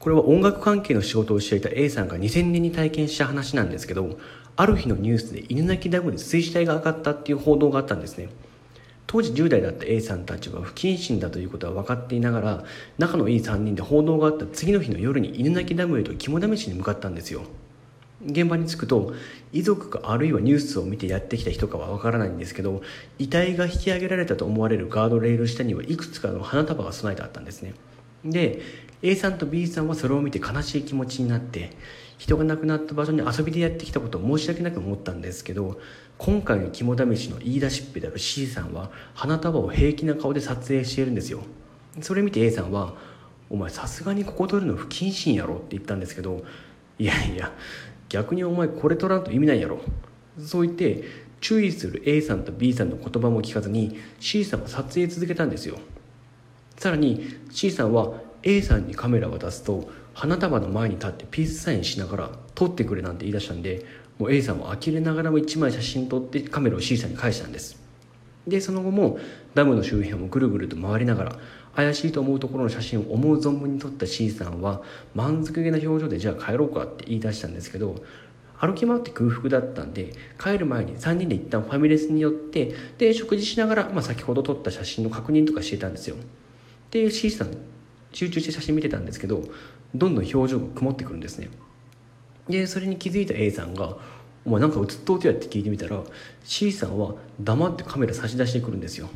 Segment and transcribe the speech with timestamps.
[0.00, 4.18] これは音楽関係の仕事をしていた A さんが2000年に体験した話なんですけど
[4.56, 8.28] ある日のニュースで犬鳴ダムで水死体が上がったっていう報道があったんですね。
[9.06, 12.64] 当時10代だった A さんたちは不謹慎だということは分かっていながら
[12.98, 17.42] 仲のいい3人で報道があった次の日の夜に犬鳴ダムへと肝試しに向かったんですよ。
[18.26, 19.14] 現場に着くと
[19.52, 22.82] 遺族かあるいはニュースを見てやってきた人かは分からないんですけど
[23.18, 27.74] 遺体が引き上げられたと思われるガードレール下にはいくつかの花束が備えてあったんですね。
[28.24, 28.60] で
[29.02, 31.76] A さんと B さんはそれを見て悲しい気持ちになって
[32.18, 35.80] 人が亡くなった場所に遊びでやってきたことを申し訳なく思ったんですけど
[36.18, 41.42] 今回の肝試しの言い出しっぺである C さんは花束を平気な顔で撮影しているんですよ。
[42.00, 42.96] それ見て A さんは
[43.50, 46.44] 「お前さすがにここ取るの不謹慎やろ」って言ったんですけど
[46.98, 47.52] いやいや
[48.08, 49.80] 逆にお前これ取らんと意味ないやろ。
[50.40, 51.04] そう言って
[51.40, 55.78] 注意する A さんと B さんの言葉も聞かずに C さんは撮影続けたんですよ。
[56.78, 58.12] さらに C さんは
[58.44, 63.84] A さんにカメラを渡すと花束の前に立ってピースサインしながら撮ってくれなんて言い出したんで
[64.18, 67.80] もう A さんは呆れながらも1枚写真撮ってカメラを C さんに返したんです。
[68.46, 69.18] でその後も
[69.54, 71.38] ダムの周辺をぐるぐると回りながら
[71.74, 74.82] 怪しいと思うところの写真を思う存分に撮った C さんは
[75.14, 77.96] 満足げな表情でじゃあ帰ろうかって言い出したんですけど
[78.56, 86.16] 歩き回って空腹だったんで帰る前に3人で一旦ファミレスに寄ってで食事しながら、まあ、先ほど撮った写真の確認とかしてたんですよ。
[86.90, 87.56] で C さん
[88.12, 89.42] 集中して写真見てたんですけど
[89.94, 91.50] どんどん表情が曇ってくるんですね。
[92.48, 93.98] でそれに気づいた A さんが
[94.44, 96.02] 「お前なんか写っとうてや」って聞いてみたら
[96.44, 99.08] C さんは黙ってカメラ差し出してくるんですよ。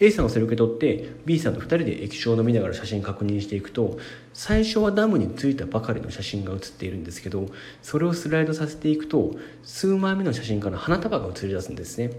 [0.00, 3.98] A さんがそれを受け取って B さんと2人で液晶を飲みながら写真確認していくと
[4.32, 7.46] 最初はダムについたばかりの写真が写っているんですけど
[7.82, 12.10] それをスライドさせていくと数枚目の写真から花束が写り出すんですね。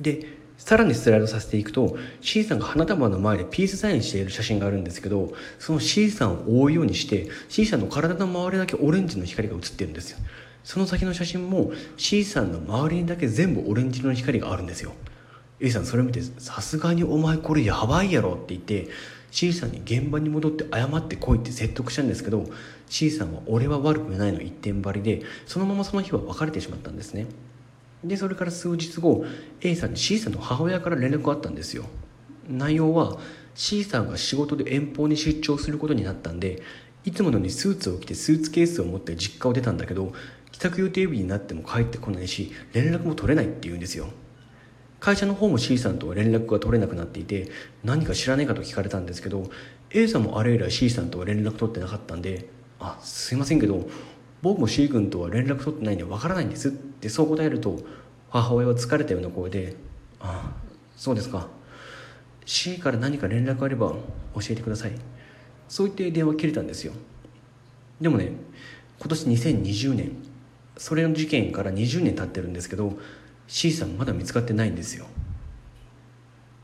[0.00, 0.26] で
[0.56, 10.18] さらにスライドさせていくと C さんが花束の前でピースサインしている写真があるんですけどその C さんを覆うようにして C さんの体の周りだけオレンジの光が映ってるんですよ。
[10.62, 14.92] その先の写真も C さんの周りにだけ全部オレンジ色の光があるんですよ。
[15.60, 18.88] A さんそれ見てさすがにお前これやばいやろって言って
[19.30, 22.44] C さんに現場に戻って謝ってこいって説得したんですけど
[22.88, 27.26] C さんは俺は悪くないの一点張りでそのままその日は別れてしまったんですね。
[28.04, 29.24] でそれから数日後
[29.60, 31.84] A さんに C さんの母親から連絡があったんですよ。
[32.48, 33.18] 内容は
[33.54, 36.62] C さんが仕事で遠方に出張することになったんで
[37.04, 40.12] いつものにスーツを着てスーツケースを持って実家を出たんだけど
[40.52, 44.08] 帰宅予定日になっても帰ってこないし連絡も取れないって言うんですよ。
[45.00, 47.50] 会社の方も C さんとは連絡が取れなくなっていて
[47.82, 49.50] 何か知らないかと聞かれたんですけど
[49.90, 52.48] A さんもあれ以来 C さんとは連絡取ってなかったんで
[52.80, 53.86] 「あすいませんけど
[54.44, 57.80] 僕も C 君とは連絡取ってないんでわからないんです」ってそう答えると
[58.28, 59.74] 母親は疲れたような声で
[60.20, 60.62] 「ああ
[60.96, 61.48] そうですか。
[62.44, 63.94] C から何か連絡あれば
[64.34, 64.92] 教えてください」
[65.66, 66.92] そう言って電話切れたんですよ。
[68.02, 68.32] でもね
[68.98, 70.12] 今年2020年
[70.76, 72.98] それの事件から20年経ってるんですけど
[73.48, 75.06] C さんまだ見つかってないんですよ。